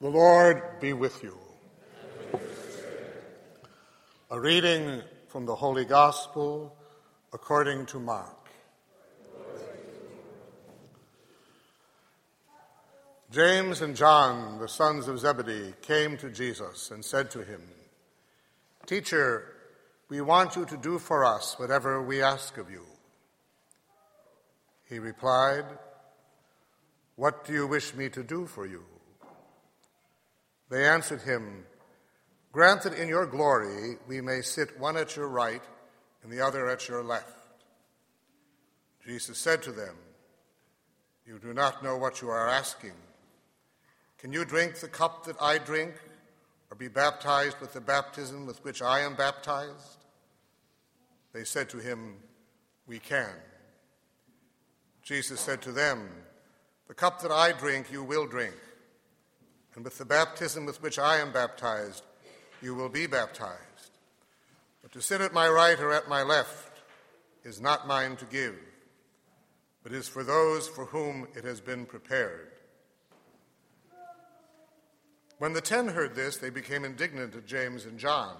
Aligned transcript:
The 0.00 0.08
Lord 0.08 0.80
be 0.80 0.94
with 0.94 1.22
you. 1.22 1.36
A 4.30 4.40
reading 4.40 5.02
from 5.28 5.44
the 5.44 5.54
Holy 5.54 5.84
Gospel 5.84 6.74
according 7.34 7.84
to 7.86 8.00
Mark. 8.00 8.48
James 13.30 13.82
and 13.82 13.94
John, 13.94 14.58
the 14.58 14.68
sons 14.68 15.06
of 15.06 15.20
Zebedee, 15.20 15.74
came 15.82 16.16
to 16.16 16.30
Jesus 16.30 16.90
and 16.90 17.04
said 17.04 17.30
to 17.32 17.44
him, 17.44 17.60
Teacher, 18.86 19.54
we 20.08 20.22
want 20.22 20.56
you 20.56 20.64
to 20.64 20.78
do 20.78 20.98
for 20.98 21.26
us 21.26 21.58
whatever 21.58 22.02
we 22.02 22.22
ask 22.22 22.56
of 22.56 22.70
you. 22.70 22.86
He 24.88 24.98
replied, 24.98 25.66
What 27.16 27.44
do 27.44 27.52
you 27.52 27.66
wish 27.66 27.94
me 27.94 28.08
to 28.08 28.22
do 28.22 28.46
for 28.46 28.66
you? 28.66 28.82
They 30.70 30.88
answered 30.88 31.22
him, 31.22 31.64
Grant 32.52 32.82
that 32.82 32.94
in 32.94 33.08
your 33.08 33.26
glory 33.26 33.96
we 34.08 34.20
may 34.20 34.40
sit 34.40 34.78
one 34.78 34.96
at 34.96 35.16
your 35.16 35.28
right 35.28 35.62
and 36.22 36.32
the 36.32 36.40
other 36.40 36.68
at 36.68 36.88
your 36.88 37.02
left. 37.02 37.36
Jesus 39.04 39.38
said 39.38 39.62
to 39.64 39.72
them, 39.72 39.96
You 41.26 41.38
do 41.38 41.52
not 41.52 41.82
know 41.82 41.96
what 41.96 42.22
you 42.22 42.30
are 42.30 42.48
asking. 42.48 42.92
Can 44.18 44.32
you 44.32 44.44
drink 44.44 44.76
the 44.76 44.88
cup 44.88 45.24
that 45.24 45.36
I 45.40 45.58
drink, 45.58 45.94
or 46.70 46.76
be 46.76 46.88
baptized 46.88 47.58
with 47.60 47.72
the 47.72 47.80
baptism 47.80 48.46
with 48.46 48.62
which 48.64 48.80
I 48.82 49.00
am 49.00 49.16
baptized? 49.16 50.04
They 51.32 51.44
said 51.44 51.68
to 51.70 51.78
him, 51.78 52.16
We 52.86 52.98
can. 53.00 53.32
Jesus 55.02 55.40
said 55.40 55.62
to 55.62 55.72
them, 55.72 56.08
The 56.86 56.94
cup 56.94 57.22
that 57.22 57.32
I 57.32 57.52
drink, 57.52 57.90
you 57.90 58.04
will 58.04 58.26
drink 58.26 58.54
and 59.74 59.84
with 59.84 59.98
the 59.98 60.04
baptism 60.04 60.64
with 60.64 60.82
which 60.82 60.98
I 60.98 61.18
am 61.18 61.32
baptized, 61.32 62.04
you 62.62 62.74
will 62.74 62.88
be 62.88 63.06
baptized. 63.06 63.90
But 64.82 64.92
to 64.92 65.02
sit 65.02 65.20
at 65.20 65.32
my 65.32 65.48
right 65.48 65.78
or 65.78 65.92
at 65.92 66.08
my 66.08 66.22
left 66.22 66.80
is 67.44 67.60
not 67.60 67.86
mine 67.86 68.16
to 68.16 68.24
give, 68.26 68.56
but 69.82 69.92
is 69.92 70.08
for 70.08 70.24
those 70.24 70.68
for 70.68 70.86
whom 70.86 71.28
it 71.34 71.44
has 71.44 71.60
been 71.60 71.86
prepared. 71.86 72.48
When 75.38 75.54
the 75.54 75.60
ten 75.62 75.88
heard 75.88 76.14
this, 76.14 76.36
they 76.36 76.50
became 76.50 76.84
indignant 76.84 77.34
at 77.34 77.46
James 77.46 77.86
and 77.86 77.98
John. 77.98 78.36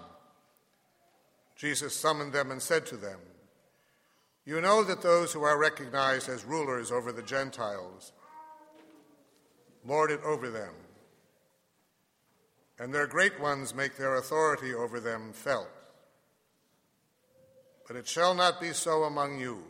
Jesus 1.55 1.95
summoned 1.95 2.33
them 2.33 2.51
and 2.51 2.61
said 2.61 2.85
to 2.87 2.97
them, 2.97 3.19
You 4.45 4.61
know 4.61 4.83
that 4.83 5.01
those 5.01 5.33
who 5.33 5.43
are 5.43 5.57
recognized 5.57 6.29
as 6.29 6.45
rulers 6.45 6.91
over 6.91 7.11
the 7.11 7.23
Gentiles 7.23 8.11
lord 9.83 10.11
it 10.11 10.21
over 10.23 10.49
them 10.49 10.73
and 12.81 12.91
their 12.91 13.05
great 13.05 13.39
ones 13.39 13.75
make 13.75 13.95
their 13.95 14.15
authority 14.15 14.73
over 14.73 14.99
them 14.99 15.33
felt. 15.33 15.69
But 17.87 17.95
it 17.95 18.07
shall 18.07 18.33
not 18.33 18.59
be 18.59 18.73
so 18.73 19.03
among 19.03 19.39
you. 19.39 19.63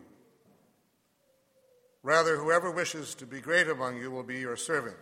Rather, 2.04 2.38
whoever 2.38 2.72
wishes 2.72 3.14
to 3.16 3.26
be 3.26 3.42
great 3.42 3.67
among 3.67 3.98
you 3.98 4.12
will 4.12 4.23
be 4.23 4.39
your 4.39 4.56
servant. 4.56 4.95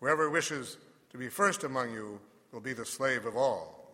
Whoever 0.00 0.30
wishes 0.30 0.78
to 1.10 1.18
be 1.18 1.28
first 1.28 1.62
among 1.62 1.92
you 1.92 2.20
will 2.52 2.60
be 2.60 2.72
the 2.72 2.86
slave 2.86 3.26
of 3.26 3.36
all. 3.36 3.92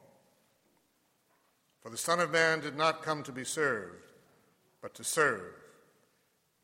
For 1.82 1.90
the 1.90 1.98
Son 1.98 2.20
of 2.20 2.30
Man 2.30 2.60
did 2.60 2.76
not 2.76 3.02
come 3.02 3.24
to 3.24 3.32
be 3.32 3.44
served, 3.44 4.06
but 4.80 4.94
to 4.94 5.02
serve, 5.02 5.52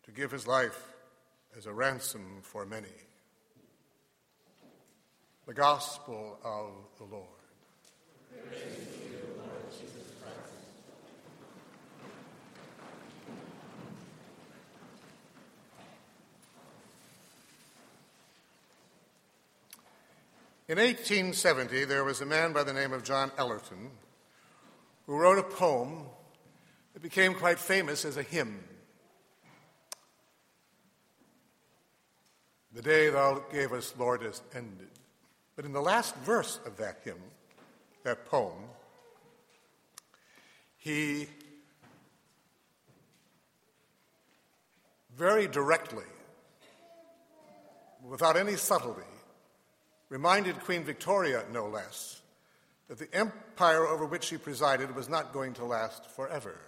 to 0.05 0.13
give 0.13 0.31
his 0.31 0.47
life 0.47 0.93
as 1.59 1.67
a 1.67 1.73
ransom 1.73 2.39
for 2.43 2.65
many. 2.65 3.10
The 5.51 5.57
Gospel 5.57 6.39
of 6.45 6.71
the 6.97 7.13
Lord. 7.13 7.27
In 20.69 20.79
1870, 20.79 21.85
there 21.85 22.05
was 22.05 22.21
a 22.21 22.25
man 22.25 22.53
by 22.53 22.63
the 22.63 22.73
name 22.73 22.93
of 22.93 23.03
John 23.03 23.33
Ellerton 23.37 23.91
who 25.07 25.17
wrote 25.17 25.39
a 25.39 25.43
poem 25.43 26.05
that 26.95 27.03
became 27.03 27.35
quite 27.35 27.59
famous 27.59 28.05
as 28.05 28.17
a 28.17 28.23
hymn. 28.23 28.63
The 32.73 32.83
day 32.83 33.11
thou 33.11 33.43
gavest, 33.51 33.99
Lord, 33.99 34.23
is 34.23 34.43
ended. 34.55 34.91
But 35.61 35.67
in 35.67 35.75
the 35.75 35.83
last 35.83 36.17
verse 36.17 36.59
of 36.65 36.79
that 36.79 37.01
hymn, 37.05 37.21
that 38.03 38.25
poem, 38.25 38.57
he 40.79 41.29
very 45.19 45.47
directly, 45.47 46.07
without 48.03 48.39
any 48.39 48.57
subtlety, 48.57 49.03
reminded 50.09 50.59
Queen 50.61 50.83
Victoria, 50.83 51.45
no 51.53 51.67
less, 51.67 52.23
that 52.89 52.99
the 52.99 53.15
empire 53.15 53.87
over 53.87 54.07
which 54.07 54.25
she 54.25 54.39
presided 54.39 54.97
was 54.97 55.11
not 55.11 55.35
going 55.35 55.53
to 55.53 55.67
last 55.67 56.07
forever. 56.13 56.59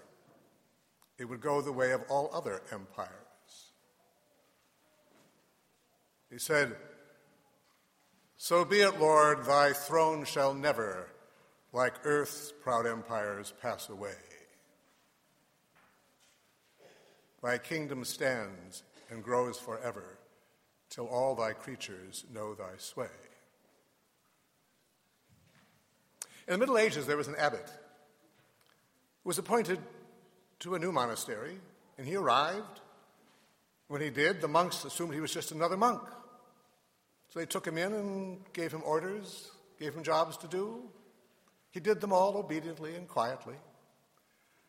It 1.16 1.24
would 1.24 1.40
go 1.40 1.62
the 1.62 1.72
way 1.72 1.92
of 1.92 2.02
all 2.10 2.28
other 2.34 2.60
empires. 2.70 3.08
He 6.30 6.38
said, 6.38 6.76
so 8.42 8.64
be 8.64 8.80
it, 8.80 8.98
Lord, 8.98 9.44
thy 9.44 9.72
throne 9.72 10.24
shall 10.24 10.52
never, 10.52 11.06
like 11.72 11.94
earth's 12.02 12.52
proud 12.60 12.88
empires, 12.88 13.54
pass 13.62 13.88
away. 13.88 14.16
Thy 17.40 17.58
kingdom 17.58 18.04
stands 18.04 18.82
and 19.10 19.22
grows 19.22 19.60
forever, 19.60 20.18
till 20.90 21.06
all 21.06 21.36
thy 21.36 21.52
creatures 21.52 22.24
know 22.34 22.56
thy 22.56 22.72
sway. 22.78 23.06
In 26.48 26.54
the 26.54 26.58
Middle 26.58 26.78
Ages, 26.78 27.06
there 27.06 27.16
was 27.16 27.28
an 27.28 27.36
abbot 27.36 27.70
who 29.22 29.28
was 29.28 29.38
appointed 29.38 29.78
to 30.58 30.74
a 30.74 30.80
new 30.80 30.90
monastery, 30.90 31.60
and 31.96 32.08
he 32.08 32.16
arrived. 32.16 32.80
When 33.86 34.00
he 34.00 34.10
did, 34.10 34.40
the 34.40 34.48
monks 34.48 34.84
assumed 34.84 35.14
he 35.14 35.20
was 35.20 35.32
just 35.32 35.52
another 35.52 35.76
monk. 35.76 36.02
So 37.32 37.40
they 37.40 37.46
took 37.46 37.66
him 37.66 37.78
in 37.78 37.94
and 37.94 38.52
gave 38.52 38.72
him 38.72 38.82
orders, 38.84 39.50
gave 39.80 39.94
him 39.94 40.02
jobs 40.02 40.36
to 40.38 40.48
do. 40.48 40.82
He 41.70 41.80
did 41.80 41.98
them 41.98 42.12
all 42.12 42.36
obediently 42.36 42.94
and 42.94 43.08
quietly, 43.08 43.54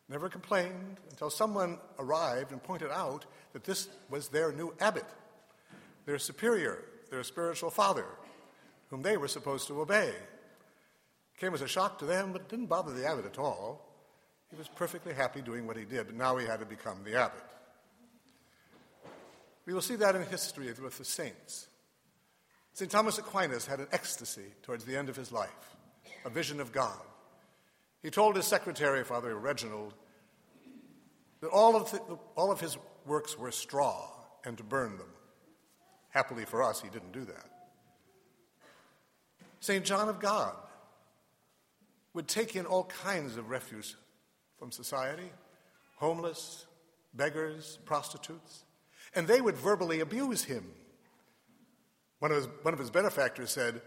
never 0.07 0.29
complained 0.29 0.95
until 1.09 1.29
someone 1.29 1.77
arrived 1.99 2.53
and 2.53 2.63
pointed 2.63 2.89
out 2.89 3.25
that 3.51 3.65
this 3.65 3.89
was 4.09 4.29
their 4.29 4.53
new 4.53 4.73
abbot, 4.79 5.03
their 6.05 6.17
superior, 6.17 6.85
their 7.11 7.23
spiritual 7.23 7.69
father, 7.69 8.05
whom 8.89 9.01
they 9.01 9.17
were 9.17 9.27
supposed 9.27 9.67
to 9.67 9.81
obey. 9.81 10.07
It 10.07 11.39
came 11.41 11.53
as 11.53 11.61
a 11.61 11.67
shock 11.67 11.99
to 11.99 12.05
them, 12.05 12.31
but 12.31 12.47
didn't 12.47 12.67
bother 12.67 12.93
the 12.93 13.05
abbot 13.05 13.25
at 13.25 13.39
all. 13.39 13.85
He 14.49 14.55
was 14.55 14.69
perfectly 14.69 15.13
happy 15.13 15.41
doing 15.41 15.67
what 15.67 15.75
he 15.75 15.83
did, 15.83 16.05
but 16.05 16.15
now 16.15 16.37
he 16.37 16.45
had 16.45 16.61
to 16.61 16.65
become 16.65 16.99
the 17.03 17.19
abbot. 17.19 17.43
We 19.65 19.73
will 19.73 19.81
see 19.81 19.97
that 19.97 20.15
in 20.15 20.25
history 20.27 20.71
with 20.81 20.97
the 20.97 21.03
saints. 21.03 21.67
St. 22.73 22.89
Thomas 22.89 23.19
Aquinas 23.19 23.67
had 23.67 23.79
an 23.79 23.87
ecstasy 23.91 24.51
towards 24.63 24.83
the 24.83 24.97
end 24.97 25.07
of 25.07 25.15
his 25.15 25.31
life, 25.31 25.75
a 26.25 26.29
vision 26.29 26.59
of 26.59 26.71
God. 26.71 26.99
He 28.01 28.09
told 28.09 28.35
his 28.35 28.47
secretary, 28.47 29.03
Father 29.03 29.37
Reginald, 29.37 29.93
that 31.41 31.49
all 31.49 31.75
of, 31.75 31.91
the, 31.91 31.99
all 32.35 32.51
of 32.51 32.59
his 32.59 32.77
works 33.05 33.37
were 33.37 33.51
straw 33.51 34.09
and 34.43 34.57
to 34.57 34.63
burn 34.63 34.97
them. 34.97 35.09
Happily 36.09 36.45
for 36.45 36.63
us, 36.63 36.81
he 36.81 36.89
didn't 36.89 37.11
do 37.11 37.25
that. 37.25 37.45
St. 39.59 39.85
John 39.85 40.09
of 40.09 40.19
God 40.19 40.55
would 42.13 42.27
take 42.27 42.55
in 42.55 42.65
all 42.65 42.85
kinds 42.85 43.37
of 43.37 43.49
refuse 43.49 43.95
from 44.57 44.71
society 44.71 45.31
homeless, 45.97 46.65
beggars, 47.13 47.77
prostitutes, 47.85 48.65
and 49.15 49.27
they 49.27 49.39
would 49.39 49.55
verbally 49.55 50.01
abuse 50.01 50.43
him 50.43 50.65
one 52.23 52.31
of, 52.31 52.37
his, 52.37 52.47
one 52.61 52.73
of 52.73 52.79
his 52.79 52.89
benefactors 52.89 53.51
said, 53.51 53.81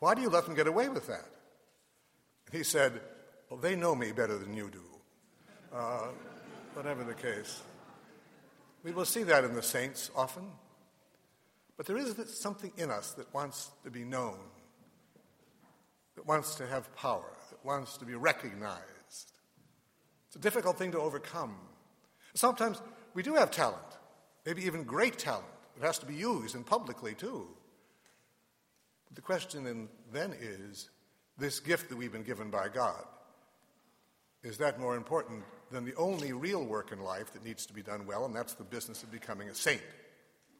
Why 0.00 0.16
do 0.16 0.22
you 0.22 0.28
let 0.28 0.44
them 0.44 0.56
get 0.56 0.66
away 0.66 0.88
with 0.88 1.06
that? 1.06 1.24
And 2.46 2.56
he 2.56 2.64
said, 2.64 3.00
Well, 3.48 3.60
they 3.60 3.76
know 3.76 3.94
me 3.94 4.10
better 4.10 4.36
than 4.36 4.54
you 4.54 4.70
do. 4.72 4.82
Uh, 5.72 6.08
whatever 6.74 7.04
the 7.04 7.14
case. 7.14 7.62
We 8.82 8.90
will 8.90 9.04
see 9.04 9.22
that 9.22 9.44
in 9.44 9.54
the 9.54 9.62
saints 9.62 10.10
often. 10.16 10.46
But 11.76 11.86
there 11.86 11.96
is 11.96 12.16
something 12.36 12.72
in 12.76 12.90
us 12.90 13.12
that 13.12 13.32
wants 13.32 13.70
to 13.84 13.90
be 13.92 14.02
known, 14.02 14.38
that 16.16 16.26
wants 16.26 16.56
to 16.56 16.66
have 16.66 16.92
power, 16.96 17.36
that 17.50 17.64
wants 17.64 17.98
to 17.98 18.04
be 18.04 18.16
recognized. 18.16 19.32
It's 20.26 20.34
a 20.34 20.40
difficult 20.40 20.76
thing 20.76 20.90
to 20.90 20.98
overcome. 20.98 21.54
Sometimes 22.34 22.82
we 23.14 23.22
do 23.22 23.34
have 23.34 23.52
talent, 23.52 23.78
maybe 24.44 24.64
even 24.64 24.82
great 24.82 25.20
talent. 25.20 25.46
It 25.76 25.84
has 25.84 26.00
to 26.00 26.06
be 26.06 26.16
used 26.16 26.56
and 26.56 26.66
publicly 26.66 27.14
too. 27.14 27.46
Question 29.20 29.88
then 30.12 30.32
is 30.40 30.90
this 31.38 31.60
gift 31.60 31.88
that 31.88 31.96
we've 31.96 32.12
been 32.12 32.22
given 32.22 32.50
by 32.50 32.68
God, 32.68 33.04
is 34.42 34.58
that 34.58 34.80
more 34.80 34.96
important 34.96 35.42
than 35.70 35.84
the 35.84 35.94
only 35.96 36.32
real 36.32 36.64
work 36.64 36.92
in 36.92 37.00
life 37.00 37.32
that 37.32 37.44
needs 37.44 37.66
to 37.66 37.72
be 37.72 37.82
done 37.82 38.06
well, 38.06 38.24
and 38.24 38.34
that's 38.34 38.54
the 38.54 38.64
business 38.64 39.02
of 39.02 39.10
becoming 39.10 39.48
a 39.48 39.54
saint? 39.54 39.82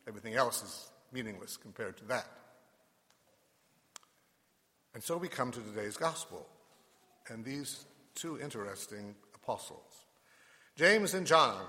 Everything 0.06 0.34
else 0.34 0.62
is 0.62 0.90
meaningless 1.12 1.56
compared 1.56 1.96
to 1.98 2.04
that. 2.06 2.26
And 4.94 5.02
so 5.02 5.16
we 5.16 5.28
come 5.28 5.50
to 5.52 5.60
today's 5.60 5.96
gospel 5.96 6.46
and 7.28 7.44
these 7.44 7.84
two 8.14 8.40
interesting 8.40 9.14
apostles 9.34 10.06
James 10.76 11.14
and 11.14 11.26
John, 11.26 11.62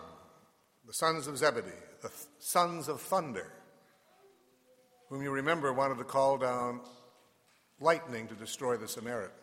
the 0.87 0.93
sons 0.93 1.27
of 1.27 1.37
Zebedee, 1.37 1.69
the 2.01 2.07
th- 2.07 2.27
sons 2.39 2.87
of 2.87 3.01
thunder, 3.01 3.51
whom 5.11 5.21
you 5.21 5.29
remember 5.29 5.73
wanted 5.73 5.97
to 5.97 6.05
call 6.05 6.37
down 6.37 6.79
lightning 7.81 8.27
to 8.29 8.33
destroy 8.33 8.77
the 8.77 8.87
Samaritans. 8.87 9.35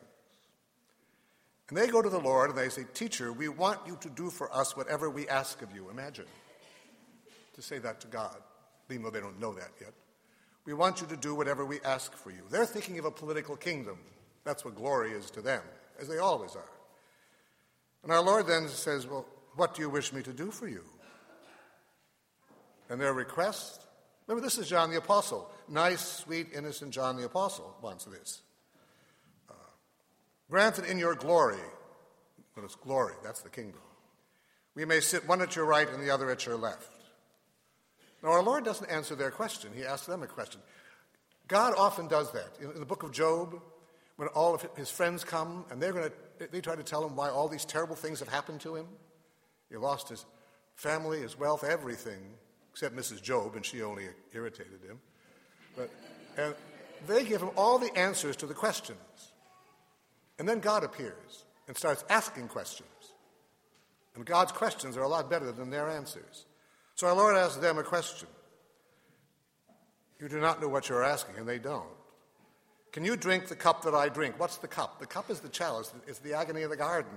And 1.68 1.76
they 1.76 1.88
go 1.88 2.00
to 2.00 2.08
the 2.08 2.18
Lord 2.18 2.48
and 2.48 2.58
they 2.58 2.70
say, 2.70 2.84
Teacher, 2.94 3.30
we 3.30 3.48
want 3.48 3.78
you 3.86 3.98
to 4.00 4.08
do 4.08 4.30
for 4.30 4.52
us 4.56 4.74
whatever 4.74 5.10
we 5.10 5.28
ask 5.28 5.60
of 5.60 5.74
you. 5.74 5.90
Imagine 5.90 6.24
to 7.52 7.60
say 7.60 7.78
that 7.78 8.00
to 8.00 8.06
God, 8.06 8.36
even 8.90 9.02
though 9.02 9.10
they 9.10 9.20
don't 9.20 9.38
know 9.38 9.52
that 9.52 9.68
yet. 9.78 9.92
We 10.64 10.72
want 10.72 11.02
you 11.02 11.06
to 11.08 11.16
do 11.16 11.34
whatever 11.34 11.66
we 11.66 11.80
ask 11.84 12.14
for 12.14 12.30
you. 12.30 12.40
They're 12.50 12.64
thinking 12.64 12.98
of 12.98 13.04
a 13.04 13.10
political 13.10 13.54
kingdom. 13.54 13.98
That's 14.44 14.64
what 14.64 14.74
glory 14.74 15.12
is 15.12 15.30
to 15.32 15.42
them, 15.42 15.60
as 16.00 16.08
they 16.08 16.16
always 16.16 16.56
are. 16.56 16.70
And 18.02 18.10
our 18.10 18.22
Lord 18.22 18.46
then 18.46 18.68
says, 18.68 19.06
Well, 19.06 19.26
what 19.54 19.74
do 19.74 19.82
you 19.82 19.90
wish 19.90 20.14
me 20.14 20.22
to 20.22 20.32
do 20.32 20.50
for 20.50 20.66
you? 20.66 20.84
And 22.88 22.98
their 22.98 23.12
request 23.12 23.82
remember, 24.28 24.46
this 24.46 24.58
is 24.58 24.68
John 24.68 24.90
the 24.90 24.98
Apostle. 24.98 25.50
Nice, 25.68 26.00
sweet, 26.00 26.48
innocent 26.54 26.92
John 26.92 27.16
the 27.16 27.24
Apostle 27.24 27.76
wants 27.82 28.04
this. 28.04 28.42
Uh, 29.50 29.54
granted 30.50 30.84
in 30.84 30.98
your 30.98 31.14
glory, 31.14 31.58
but 32.54 32.64
it's 32.64 32.76
glory, 32.76 33.14
that's 33.24 33.42
the 33.42 33.50
kingdom. 33.50 33.80
We 34.74 34.84
may 34.84 35.00
sit 35.00 35.26
one 35.26 35.42
at 35.42 35.56
your 35.56 35.64
right 35.64 35.88
and 35.88 36.02
the 36.02 36.10
other 36.10 36.30
at 36.30 36.46
your 36.46 36.56
left. 36.56 36.92
Now, 38.22 38.30
our 38.30 38.42
Lord 38.42 38.64
doesn't 38.64 38.90
answer 38.90 39.14
their 39.14 39.30
question, 39.30 39.70
He 39.74 39.84
asks 39.84 40.06
them 40.06 40.22
a 40.22 40.26
question. 40.26 40.60
God 41.48 41.74
often 41.76 42.08
does 42.08 42.30
that. 42.32 42.48
In 42.60 42.78
the 42.78 42.86
book 42.86 43.02
of 43.02 43.10
Job, 43.10 43.60
when 44.16 44.28
all 44.28 44.54
of 44.54 44.68
his 44.76 44.90
friends 44.90 45.24
come 45.24 45.64
and 45.70 45.80
they're 45.80 45.92
going 45.92 46.10
to, 46.10 46.48
they 46.50 46.60
try 46.60 46.76
to 46.76 46.82
tell 46.82 47.06
him 47.06 47.16
why 47.16 47.30
all 47.30 47.48
these 47.48 47.64
terrible 47.64 47.96
things 47.96 48.18
have 48.18 48.28
happened 48.28 48.60
to 48.60 48.76
him. 48.76 48.86
He 49.70 49.76
lost 49.76 50.08
his 50.08 50.26
family, 50.74 51.20
his 51.20 51.38
wealth, 51.38 51.64
everything, 51.64 52.18
except 52.78 52.94
Mrs. 52.94 53.20
Job, 53.20 53.56
and 53.56 53.66
she 53.66 53.82
only 53.82 54.04
irritated 54.32 54.80
him. 54.88 55.00
But, 55.76 55.90
and 56.36 56.54
they 57.08 57.24
give 57.24 57.42
him 57.42 57.50
all 57.56 57.76
the 57.76 57.92
answers 57.98 58.36
to 58.36 58.46
the 58.46 58.54
questions. 58.54 59.32
And 60.38 60.48
then 60.48 60.60
God 60.60 60.84
appears 60.84 61.44
and 61.66 61.76
starts 61.76 62.04
asking 62.08 62.46
questions. 62.46 62.88
And 64.14 64.24
God's 64.24 64.52
questions 64.52 64.96
are 64.96 65.02
a 65.02 65.08
lot 65.08 65.28
better 65.28 65.50
than 65.50 65.70
their 65.70 65.90
answers. 65.90 66.44
So 66.94 67.08
our 67.08 67.16
Lord 67.16 67.36
asks 67.36 67.56
them 67.56 67.78
a 67.78 67.82
question. 67.82 68.28
You 70.20 70.28
do 70.28 70.38
not 70.38 70.60
know 70.60 70.68
what 70.68 70.88
you're 70.88 71.02
asking, 71.02 71.34
and 71.36 71.48
they 71.48 71.58
don't. 71.58 71.84
Can 72.92 73.04
you 73.04 73.16
drink 73.16 73.48
the 73.48 73.56
cup 73.56 73.82
that 73.82 73.94
I 73.94 74.08
drink? 74.08 74.38
What's 74.38 74.58
the 74.58 74.68
cup? 74.68 75.00
The 75.00 75.06
cup 75.06 75.30
is 75.30 75.40
the 75.40 75.48
chalice, 75.48 75.92
it's 76.06 76.20
the 76.20 76.34
agony 76.34 76.62
of 76.62 76.70
the 76.70 76.76
garden. 76.76 77.10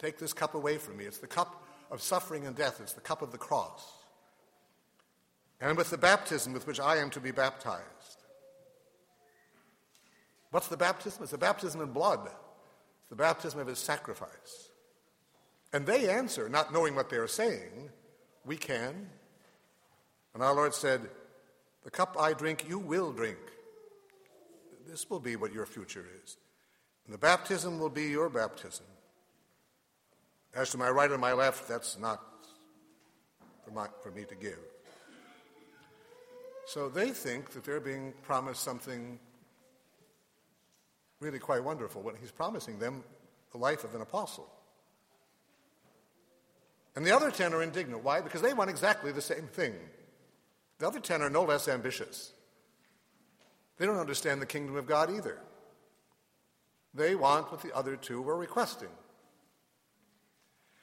Take 0.00 0.18
this 0.18 0.32
cup 0.32 0.56
away 0.56 0.78
from 0.78 0.96
me. 0.96 1.04
It's 1.04 1.18
the 1.18 1.28
cup 1.28 1.62
of 1.92 2.02
suffering 2.02 2.48
and 2.48 2.56
death, 2.56 2.80
it's 2.80 2.94
the 2.94 3.00
cup 3.00 3.22
of 3.22 3.30
the 3.30 3.38
cross. 3.38 3.98
And 5.60 5.76
with 5.76 5.90
the 5.90 5.98
baptism 5.98 6.52
with 6.52 6.66
which 6.66 6.80
I 6.80 6.96
am 6.96 7.10
to 7.10 7.20
be 7.20 7.30
baptized. 7.30 7.84
What's 10.50 10.68
the 10.68 10.76
baptism? 10.76 11.22
It's 11.22 11.32
the 11.32 11.38
baptism 11.38 11.80
in 11.80 11.92
blood, 11.92 12.20
it's 12.24 13.10
the 13.10 13.16
baptism 13.16 13.60
of 13.60 13.66
his 13.66 13.78
sacrifice. 13.78 14.70
And 15.72 15.86
they 15.86 16.10
answer, 16.10 16.48
not 16.48 16.72
knowing 16.72 16.96
what 16.96 17.10
they're 17.10 17.28
saying, 17.28 17.90
we 18.44 18.56
can. 18.56 19.08
And 20.34 20.42
our 20.42 20.54
Lord 20.54 20.74
said, 20.74 21.02
The 21.84 21.90
cup 21.90 22.16
I 22.18 22.32
drink, 22.32 22.66
you 22.68 22.78
will 22.78 23.12
drink. 23.12 23.38
This 24.88 25.08
will 25.08 25.20
be 25.20 25.36
what 25.36 25.52
your 25.52 25.66
future 25.66 26.04
is. 26.24 26.36
And 27.04 27.14
the 27.14 27.18
baptism 27.18 27.78
will 27.78 27.90
be 27.90 28.08
your 28.08 28.28
baptism. 28.28 28.86
As 30.54 30.70
to 30.70 30.78
my 30.78 30.90
right 30.90 31.10
and 31.10 31.20
my 31.20 31.32
left, 31.32 31.68
that's 31.68 31.96
not 31.98 32.20
for, 33.64 33.70
my, 33.70 33.86
for 34.02 34.10
me 34.10 34.24
to 34.24 34.34
give. 34.34 34.58
So 36.72 36.88
they 36.88 37.10
think 37.10 37.50
that 37.50 37.64
they're 37.64 37.80
being 37.80 38.14
promised 38.22 38.62
something 38.62 39.18
really 41.18 41.40
quite 41.40 41.64
wonderful 41.64 42.00
when 42.00 42.14
he's 42.14 42.30
promising 42.30 42.78
them 42.78 43.02
the 43.50 43.58
life 43.58 43.82
of 43.82 43.96
an 43.96 44.02
apostle. 44.02 44.48
And 46.94 47.04
the 47.04 47.10
other 47.10 47.32
ten 47.32 47.54
are 47.54 47.62
indignant. 47.64 48.04
Why? 48.04 48.20
Because 48.20 48.40
they 48.40 48.54
want 48.54 48.70
exactly 48.70 49.10
the 49.10 49.20
same 49.20 49.48
thing. 49.48 49.74
The 50.78 50.86
other 50.86 51.00
ten 51.00 51.22
are 51.22 51.28
no 51.28 51.42
less 51.42 51.66
ambitious. 51.66 52.32
They 53.78 53.84
don't 53.84 53.98
understand 53.98 54.40
the 54.40 54.46
kingdom 54.46 54.76
of 54.76 54.86
God 54.86 55.12
either. 55.12 55.40
They 56.94 57.16
want 57.16 57.50
what 57.50 57.62
the 57.62 57.74
other 57.74 57.96
two 57.96 58.22
were 58.22 58.36
requesting. 58.36 58.94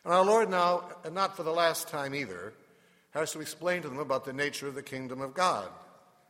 And 0.03 0.13
our 0.13 0.25
Lord 0.25 0.49
now, 0.49 0.89
and 1.05 1.15
not 1.15 1.37
for 1.37 1.43
the 1.43 1.51
last 1.51 1.87
time 1.87 2.13
either, 2.13 2.53
has 3.19 3.31
to 3.33 3.41
explain 3.41 3.81
to 3.81 3.89
them 3.89 3.99
about 3.99 4.25
the 4.25 4.33
nature 4.33 4.67
of 4.67 4.75
the 4.75 4.83
kingdom 4.83 5.21
of 5.21 5.33
God 5.33 5.67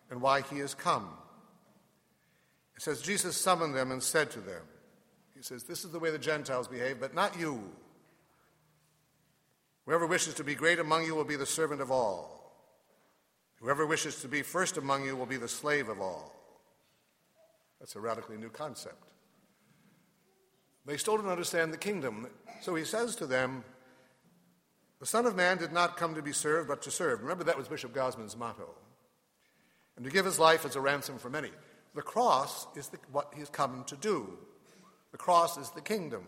and 0.10 0.22
why 0.22 0.42
he 0.42 0.60
has 0.60 0.74
come. 0.74 1.10
It 2.76 2.82
says, 2.82 3.02
Jesus 3.02 3.36
summoned 3.36 3.76
them 3.76 3.92
and 3.92 4.02
said 4.02 4.30
to 4.32 4.40
them, 4.40 4.62
He 5.36 5.42
says, 5.42 5.64
This 5.64 5.84
is 5.84 5.92
the 5.92 6.00
way 6.00 6.12
the 6.12 6.20
Gentiles 6.20 6.68
behave, 6.68 7.00
but 7.00 7.16
not 7.16 7.40
you. 7.40 7.64
Whoever 9.86 10.06
wishes 10.06 10.36
to 10.36 10.44
be 10.44 10.54
great 10.54 10.80
among 10.80 11.06
you 11.06 11.16
will 11.16 11.24
be 11.24 11.38
the 11.38 11.46
servant 11.46 11.82
of 11.82 11.92
all. 11.92 12.38
Whoever 13.62 13.86
wishes 13.86 14.22
to 14.22 14.28
be 14.28 14.44
first 14.44 14.78
among 14.78 15.06
you 15.06 15.16
will 15.16 15.26
be 15.26 15.38
the 15.38 15.48
slave 15.48 15.90
of 15.90 16.00
all. 16.00 16.34
That's 17.80 17.96
a 17.96 18.00
radically 18.00 18.38
new 18.38 18.50
concept. 18.50 19.04
They 20.86 20.98
still 20.98 21.18
don't 21.18 21.28
understand 21.28 21.74
the 21.74 21.78
kingdom. 21.78 22.28
So 22.62 22.76
he 22.76 22.86
says 22.86 23.16
to 23.18 23.26
them, 23.28 23.64
The 25.00 25.06
Son 25.06 25.26
of 25.26 25.36
Man 25.36 25.58
did 25.58 25.72
not 25.72 25.98
come 25.98 26.16
to 26.16 26.22
be 26.22 26.34
served, 26.34 26.68
but 26.68 26.82
to 26.84 26.92
serve. 26.92 27.22
Remember, 27.22 27.44
that 27.44 27.58
was 27.58 27.68
Bishop 27.68 27.94
Gosman's 27.94 28.36
motto. 28.36 28.70
And 29.96 30.06
to 30.06 30.12
give 30.12 30.26
his 30.26 30.40
life 30.40 30.66
as 30.66 30.76
a 30.76 30.82
ransom 30.82 31.18
for 31.18 31.30
many. 31.30 31.52
The 31.96 32.02
cross 32.02 32.68
is 32.76 32.90
the, 32.90 32.98
what 33.12 33.32
he 33.34 33.40
has 33.40 33.50
come 33.50 33.84
to 33.88 33.96
do. 33.96 34.38
The 35.12 35.18
cross 35.18 35.58
is 35.58 35.70
the 35.72 35.82
kingdom. 35.82 36.24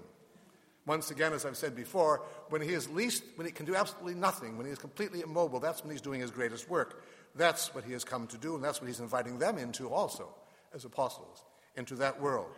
Once 0.86 1.12
again, 1.12 1.34
as 1.34 1.46
I've 1.46 1.58
said 1.58 1.76
before, 1.76 2.24
when 2.50 2.62
he 2.62 2.74
is 2.74 2.90
least, 2.90 3.24
when 3.36 3.46
he 3.46 3.52
can 3.54 3.66
do 3.66 3.76
absolutely 3.76 4.16
nothing, 4.16 4.58
when 4.58 4.66
he 4.66 4.72
is 4.72 4.80
completely 4.80 5.22
immobile, 5.22 5.60
that's 5.60 5.84
when 5.84 5.92
he's 5.92 6.02
doing 6.02 6.22
his 6.22 6.32
greatest 6.32 6.68
work. 6.70 7.04
That's 7.36 7.74
what 7.76 7.84
he 7.84 7.94
has 7.94 8.04
come 8.04 8.26
to 8.28 8.38
do, 8.38 8.56
and 8.56 8.64
that's 8.64 8.82
what 8.82 8.88
he's 8.88 9.00
inviting 9.00 9.38
them 9.38 9.58
into 9.58 9.90
also, 9.90 10.34
as 10.74 10.86
apostles, 10.86 11.44
into 11.76 11.96
that 11.98 12.20
world, 12.20 12.50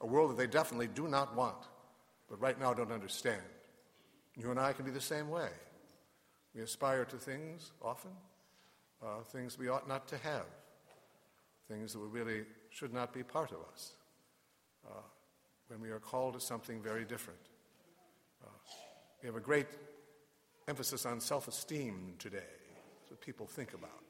a 0.00 0.06
world 0.06 0.30
that 0.30 0.36
they 0.36 0.48
definitely 0.48 0.88
do 0.88 1.06
not 1.06 1.36
want, 1.36 1.58
but 2.28 2.40
right 2.40 2.58
now 2.58 2.74
don't 2.74 2.90
understand. 2.90 3.42
You 4.36 4.50
and 4.50 4.60
I 4.60 4.72
can 4.72 4.84
be 4.84 4.90
the 4.90 5.00
same 5.00 5.28
way. 5.30 5.48
We 6.54 6.62
aspire 6.62 7.04
to 7.06 7.16
things 7.16 7.72
often, 7.82 8.12
uh, 9.02 9.22
things 9.24 9.58
we 9.58 9.68
ought 9.68 9.88
not 9.88 10.08
to 10.08 10.18
have, 10.18 10.46
things 11.68 11.92
that 11.92 11.98
really 11.98 12.44
should 12.70 12.92
not 12.92 13.12
be 13.12 13.22
part 13.22 13.50
of 13.52 13.58
us, 13.72 13.92
uh, 14.86 15.00
when 15.68 15.80
we 15.80 15.90
are 15.90 15.98
called 15.98 16.34
to 16.34 16.40
something 16.40 16.82
very 16.82 17.04
different. 17.04 17.40
We 19.22 19.26
have 19.26 19.36
a 19.36 19.40
great 19.40 19.66
emphasis 20.68 21.06
on 21.06 21.20
self 21.20 21.48
esteem 21.48 22.14
today. 22.18 22.36
That's 22.36 23.10
what 23.10 23.20
people 23.20 23.46
think 23.46 23.74
about. 23.74 24.04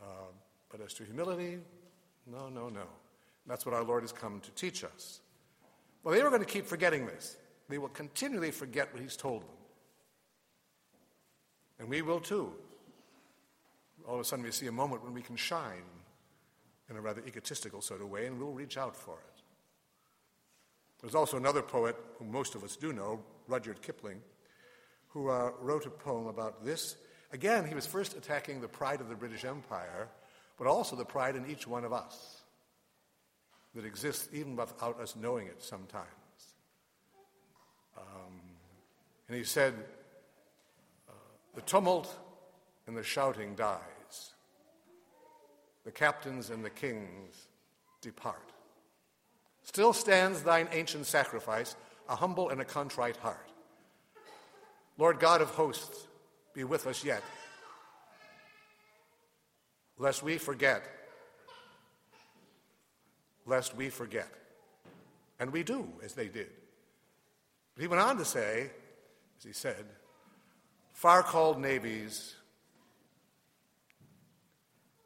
Uh, 0.00 0.32
but 0.70 0.80
as 0.80 0.92
to 0.94 1.04
humility, 1.04 1.58
no, 2.26 2.48
no, 2.48 2.68
no. 2.68 2.84
That's 3.46 3.64
what 3.64 3.74
our 3.74 3.84
Lord 3.84 4.02
has 4.02 4.12
come 4.12 4.40
to 4.40 4.50
teach 4.50 4.84
us. 4.84 5.20
Well, 6.02 6.14
they 6.14 6.20
are 6.20 6.28
going 6.28 6.42
to 6.42 6.46
keep 6.46 6.66
forgetting 6.66 7.06
this. 7.06 7.36
They 7.68 7.78
will 7.78 7.88
continually 7.88 8.50
forget 8.50 8.92
what 8.92 9.02
He's 9.02 9.16
told 9.16 9.42
them. 9.42 9.48
And 11.78 11.88
we 11.88 12.02
will 12.02 12.20
too. 12.20 12.52
All 14.06 14.14
of 14.14 14.20
a 14.20 14.24
sudden, 14.24 14.44
we 14.44 14.50
see 14.50 14.66
a 14.66 14.72
moment 14.72 15.02
when 15.02 15.14
we 15.14 15.22
can 15.22 15.36
shine 15.36 15.82
in 16.90 16.96
a 16.96 17.00
rather 17.00 17.22
egotistical 17.26 17.80
sort 17.80 18.02
of 18.02 18.10
way, 18.10 18.26
and 18.26 18.38
we'll 18.38 18.52
reach 18.52 18.76
out 18.76 18.94
for 18.94 19.14
it. 19.14 19.42
There's 21.00 21.14
also 21.14 21.36
another 21.36 21.62
poet 21.62 21.96
whom 22.18 22.30
most 22.30 22.54
of 22.54 22.64
us 22.64 22.76
do 22.76 22.92
know, 22.92 23.22
Rudyard 23.48 23.82
Kipling, 23.82 24.20
who 25.08 25.28
uh, 25.28 25.52
wrote 25.60 25.86
a 25.86 25.90
poem 25.90 26.26
about 26.26 26.64
this. 26.64 26.96
Again, 27.32 27.66
he 27.66 27.74
was 27.74 27.86
first 27.86 28.16
attacking 28.16 28.60
the 28.60 28.68
pride 28.68 29.00
of 29.00 29.08
the 29.08 29.14
British 29.14 29.44
Empire, 29.44 30.08
but 30.58 30.66
also 30.66 30.96
the 30.96 31.04
pride 31.04 31.36
in 31.36 31.46
each 31.46 31.66
one 31.66 31.84
of 31.84 31.92
us 31.92 32.42
that 33.74 33.84
exists 33.84 34.28
even 34.32 34.56
without 34.56 35.00
us 35.00 35.16
knowing 35.16 35.46
it 35.46 35.62
sometimes. 35.62 36.08
And 39.28 39.36
he 39.36 39.44
said, 39.44 39.74
uh, 41.08 41.12
The 41.54 41.62
tumult 41.62 42.16
and 42.86 42.96
the 42.96 43.02
shouting 43.02 43.54
dies. 43.54 43.80
The 45.84 45.92
captains 45.92 46.50
and 46.50 46.64
the 46.64 46.70
kings 46.70 47.48
depart. 48.00 48.52
Still 49.62 49.92
stands 49.92 50.42
thine 50.42 50.68
ancient 50.72 51.06
sacrifice, 51.06 51.76
a 52.08 52.16
humble 52.16 52.50
and 52.50 52.60
a 52.60 52.64
contrite 52.64 53.16
heart. 53.16 53.50
Lord 54.98 55.18
God 55.18 55.40
of 55.40 55.50
hosts, 55.50 56.06
be 56.52 56.64
with 56.64 56.86
us 56.86 57.04
yet, 57.04 57.22
lest 59.98 60.22
we 60.22 60.38
forget, 60.38 60.84
lest 63.46 63.74
we 63.76 63.88
forget. 63.88 64.28
And 65.40 65.52
we 65.52 65.64
do, 65.64 65.88
as 66.04 66.14
they 66.14 66.28
did. 66.28 66.48
But 67.74 67.82
he 67.82 67.88
went 67.88 68.02
on 68.02 68.16
to 68.18 68.24
say, 68.24 68.70
as 69.44 69.46
he 69.46 69.52
said, 69.52 69.84
far 70.92 71.22
called 71.22 71.60
navies 71.60 72.34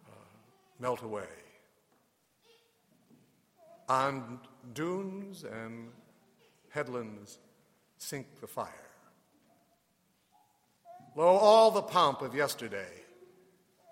uh, 0.07 0.12
melt 0.78 1.02
away. 1.02 1.25
On 3.88 4.38
dunes 4.75 5.45
and 5.45 5.88
headlands 6.71 7.38
sink 7.97 8.40
the 8.40 8.47
fire. 8.47 8.90
Lo, 11.16 11.26
all 11.26 11.73
the 11.73 11.83
pomp 11.83 12.23
of 12.23 12.33
yesterday 12.33 12.92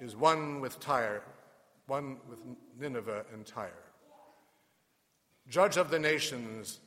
is 0.00 0.15
one 0.15 0.61
with 0.61 0.79
Tyre, 0.79 1.25
one 1.87 2.19
with 2.29 2.38
Nineveh 2.79 3.25
and 3.33 3.45
Tyre. 3.45 3.73
Judge 5.49 5.76
of 5.76 5.91
the 5.91 5.99
nations, 5.99 6.79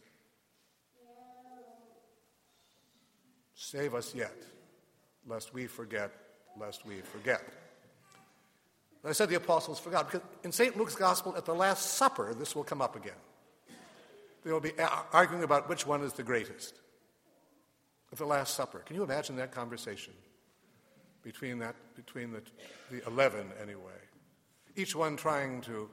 save 3.59 3.93
us 3.93 4.15
yet, 4.15 4.33
lest 5.27 5.53
we 5.53 5.67
forget, 5.67 6.11
lest 6.57 6.85
we 6.85 7.01
forget. 7.01 7.43
I 9.03 9.11
said 9.11 9.29
the 9.29 9.35
apostles 9.35 9.79
forgot, 9.79 10.09
because 10.09 10.27
in 10.43 10.51
St. 10.51 10.77
Luke's 10.77 10.95
Gospel, 10.95 11.35
at 11.35 11.45
the 11.45 11.53
Last 11.53 11.93
Supper, 11.93 12.33
this 12.33 12.55
will 12.55 12.63
come 12.63 12.81
up 12.81 12.95
again. 12.95 13.19
They 14.43 14.51
will 14.51 14.61
be 14.61 14.71
arguing 15.11 15.43
about 15.43 15.67
which 15.67 15.85
one 15.85 16.01
is 16.03 16.13
the 16.13 16.23
greatest. 16.23 16.79
At 18.11 18.17
the 18.17 18.25
Last 18.25 18.55
Supper. 18.55 18.79
Can 18.79 18.95
you 18.95 19.03
imagine 19.03 19.35
that 19.35 19.51
conversation? 19.51 20.13
Between, 21.21 21.59
that, 21.59 21.75
between 21.95 22.31
the, 22.31 22.41
the 22.89 23.05
11, 23.07 23.45
anyway. 23.61 23.99
Each 24.77 24.95
one 24.95 25.17
trying 25.17 25.59
to 25.61 25.89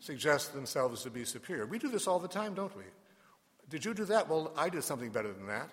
suggest 0.00 0.52
themselves 0.52 1.02
to 1.04 1.10
be 1.10 1.24
superior. 1.24 1.66
We 1.66 1.78
do 1.78 1.88
this 1.88 2.06
all 2.06 2.18
the 2.18 2.28
time, 2.28 2.52
don't 2.52 2.76
we? 2.76 2.84
Did 3.70 3.86
you 3.86 3.94
do 3.94 4.04
that? 4.04 4.28
Well, 4.28 4.52
I 4.56 4.68
did 4.68 4.84
something 4.84 5.10
better 5.10 5.32
than 5.32 5.46
that. 5.46 5.70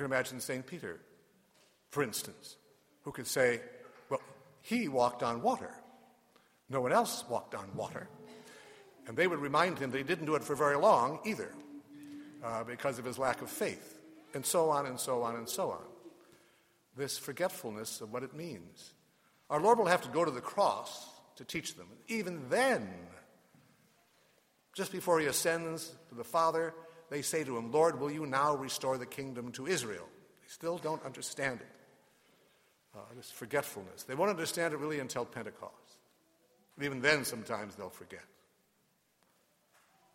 You 0.00 0.06
can 0.06 0.14
imagine 0.14 0.40
St. 0.40 0.66
Peter, 0.66 0.98
for 1.90 2.02
instance, 2.02 2.56
who 3.02 3.12
could 3.12 3.26
say, 3.26 3.60
Well, 4.08 4.22
he 4.62 4.88
walked 4.88 5.22
on 5.22 5.42
water. 5.42 5.70
No 6.70 6.80
one 6.80 6.90
else 6.90 7.22
walked 7.28 7.54
on 7.54 7.68
water. 7.74 8.08
And 9.06 9.14
they 9.14 9.26
would 9.26 9.40
remind 9.40 9.78
him 9.78 9.90
that 9.90 9.98
he 9.98 10.04
didn't 10.04 10.24
do 10.24 10.36
it 10.36 10.42
for 10.42 10.54
very 10.54 10.78
long 10.78 11.20
either, 11.26 11.52
uh, 12.42 12.64
because 12.64 12.98
of 12.98 13.04
his 13.04 13.18
lack 13.18 13.42
of 13.42 13.50
faith, 13.50 14.00
and 14.32 14.46
so 14.46 14.70
on 14.70 14.86
and 14.86 14.98
so 14.98 15.22
on 15.22 15.36
and 15.36 15.46
so 15.46 15.70
on. 15.70 15.84
This 16.96 17.18
forgetfulness 17.18 18.00
of 18.00 18.10
what 18.10 18.22
it 18.22 18.34
means. 18.34 18.94
Our 19.50 19.60
Lord 19.60 19.76
will 19.76 19.84
have 19.84 20.00
to 20.04 20.08
go 20.08 20.24
to 20.24 20.30
the 20.30 20.40
cross 20.40 21.10
to 21.36 21.44
teach 21.44 21.74
them. 21.74 21.88
Even 22.08 22.48
then, 22.48 22.88
just 24.74 24.92
before 24.92 25.20
he 25.20 25.26
ascends 25.26 25.92
to 26.08 26.14
the 26.14 26.24
Father, 26.24 26.72
they 27.10 27.22
say 27.22 27.44
to 27.44 27.56
him, 27.56 27.72
Lord, 27.72 28.00
will 28.00 28.10
you 28.10 28.24
now 28.24 28.54
restore 28.54 28.96
the 28.96 29.06
kingdom 29.06 29.50
to 29.52 29.66
Israel? 29.66 30.08
They 30.40 30.48
still 30.48 30.78
don't 30.78 31.04
understand 31.04 31.60
it. 31.60 31.66
Uh, 32.94 33.00
this 33.16 33.30
forgetfulness. 33.30 34.04
They 34.04 34.14
won't 34.14 34.30
understand 34.30 34.74
it 34.74 34.78
really 34.78 34.98
until 34.98 35.24
Pentecost. 35.24 35.74
And 36.76 36.84
even 36.84 37.00
then, 37.00 37.24
sometimes 37.24 37.76
they'll 37.76 37.90
forget. 37.90 38.24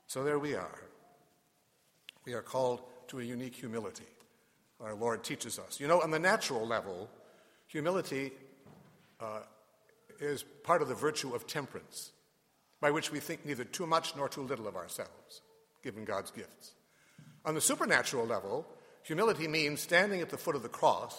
So 0.08 0.24
there 0.24 0.40
we 0.40 0.56
are. 0.56 0.82
We 2.26 2.34
are 2.34 2.42
called 2.42 2.82
to 3.10 3.20
a 3.20 3.24
unique 3.24 3.56
humility. 3.56 4.06
Our 4.82 4.96
Lord 4.96 5.24
teaches 5.24 5.58
us. 5.58 5.80
You 5.80 5.88
know, 5.88 6.02
on 6.02 6.12
the 6.12 6.20
natural 6.20 6.66
level, 6.66 7.10
humility 7.68 8.32
uh, 9.20 9.42
is 10.20 10.44
part 10.44 10.82
of 10.82 10.88
the 10.88 10.96
virtue 10.96 11.34
of 11.34 11.48
temperance, 11.48 12.12
by 12.82 12.92
which 12.92 13.12
we 13.12 13.20
think 13.20 13.46
neither 13.46 13.64
too 13.64 13.88
much 13.88 14.16
nor 14.16 14.28
too 14.28 14.42
little 14.42 14.68
of 14.68 14.76
ourselves, 14.76 15.42
given 15.82 16.04
God's 16.04 16.32
gifts. 16.32 16.74
On 17.46 17.54
the 17.54 17.62
supernatural 17.62 18.26
level, 18.26 18.66
humility 19.04 19.48
means 19.48 19.80
standing 19.80 20.20
at 20.20 20.30
the 20.30 20.38
foot 20.38 20.56
of 20.56 20.64
the 20.64 20.70
cross. 20.70 21.16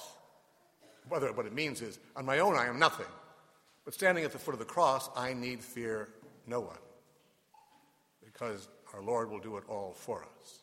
Whether 1.08 1.32
what 1.32 1.46
it 1.46 1.54
means 1.54 1.80
is, 1.82 2.00
on 2.16 2.26
my 2.26 2.40
own, 2.40 2.56
I 2.56 2.66
am 2.66 2.80
nothing. 2.80 3.06
But 3.84 3.94
standing 3.94 4.24
at 4.24 4.32
the 4.32 4.38
foot 4.38 4.52
of 4.52 4.58
the 4.58 4.64
cross, 4.64 5.08
I 5.14 5.32
need 5.32 5.62
fear 5.62 6.08
no 6.48 6.60
one, 6.60 6.78
because 8.24 8.68
our 8.92 9.02
Lord 9.02 9.30
will 9.30 9.38
do 9.38 9.56
it 9.56 9.64
all 9.68 9.94
for 9.96 10.24
us. 10.40 10.58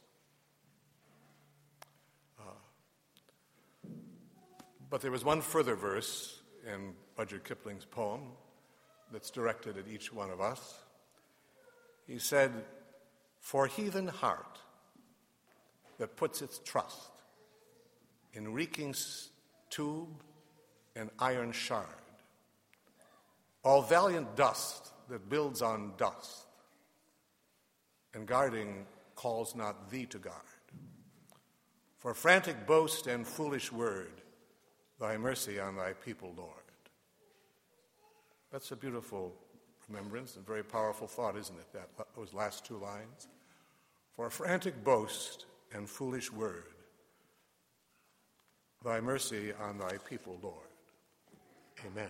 Uh, 2.38 3.90
but 4.90 5.02
there 5.02 5.12
was 5.12 5.24
one 5.24 5.40
further 5.40 5.76
verse 5.76 6.42
in 6.68 6.94
Rudyard 7.18 7.46
Kipling's 7.46 7.86
poem 7.86 8.22
that's 9.14 9.30
directed 9.30 9.78
at 9.78 9.88
each 9.88 10.12
one 10.12 10.30
of 10.30 10.42
us. 10.42 10.80
He 12.06 12.20
said, 12.20 12.52
For 13.40 13.68
heathen 13.68 14.08
heart 14.08 14.60
that 16.00 16.16
puts 16.16 16.42
its 16.42 16.60
trust 16.60 17.12
in 18.34 18.54
reeking 18.54 18.96
tube 19.70 20.24
and 20.96 21.10
iron 21.20 21.52
shard, 21.52 21.88
all 23.64 23.82
valiant 23.82 24.36
dust 24.36 24.92
that 25.10 25.30
builds 25.30 25.62
on 25.62 25.94
dust, 25.98 26.46
and 28.14 28.28
guarding 28.28 28.86
calls 29.16 29.56
not 29.56 29.90
thee 29.90 30.06
to 30.06 30.18
guard. 30.18 30.38
For 31.98 32.14
frantic 32.14 32.68
boast 32.68 33.08
and 33.08 33.26
foolish 33.26 33.72
word, 33.72 34.22
thy 35.00 35.18
mercy 35.18 35.60
on 35.60 35.78
thy 35.78 35.94
people, 35.94 36.34
Lord. 36.38 36.50
That's 38.52 38.72
a 38.72 38.76
beautiful 38.76 39.34
remembrance 39.90 40.36
and 40.36 40.46
very 40.46 40.64
powerful 40.64 41.08
thought, 41.08 41.38
isn't 41.38 41.58
it? 41.58 41.74
That, 41.74 41.90
those 42.16 42.34
last 42.34 42.66
two 42.66 42.78
lines. 42.78 43.28
For 44.12 44.30
frantic 44.30 44.84
boast 44.84 45.46
and 45.74 45.90
foolish 45.90 46.32
word, 46.32 46.66
thy 48.84 49.00
mercy 49.00 49.54
on 49.62 49.78
thy 49.78 49.98
people, 50.10 50.38
Lord. 50.42 50.56
Amen. 51.86 52.10